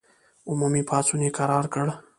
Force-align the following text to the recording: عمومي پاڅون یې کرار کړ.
عمومي 0.49 0.81
پاڅون 0.89 1.21
یې 1.25 1.31
کرار 1.37 1.65
کړ. 1.73 1.85